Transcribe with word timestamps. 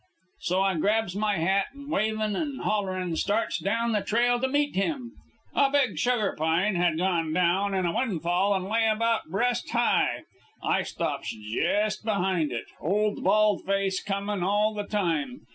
"So 0.39 0.61
I 0.63 0.73
grabs 0.77 1.15
my 1.15 1.37
hat, 1.37 1.65
and 1.75 1.91
wavin' 1.91 2.35
and 2.35 2.61
hollerin' 2.61 3.15
starts 3.17 3.59
down 3.59 3.91
the 3.91 4.01
trail 4.01 4.39
to 4.39 4.47
meet 4.47 4.75
him. 4.75 5.11
A 5.53 5.69
big 5.69 5.99
sugar 5.99 6.35
pine 6.35 6.73
had 6.73 6.97
gone 6.97 7.31
down 7.33 7.75
in 7.75 7.85
a 7.85 7.95
windfall 7.95 8.55
and 8.55 8.65
lay 8.67 8.87
about 8.87 9.29
breast 9.29 9.69
high. 9.69 10.23
I 10.63 10.81
stops 10.81 11.35
jest 11.53 12.03
behind 12.03 12.51
it, 12.51 12.65
old 12.79 13.23
bald 13.23 13.63
face 13.63 14.01
comin' 14.01 14.41
all 14.41 14.73
the 14.73 14.87
time. 14.87 15.41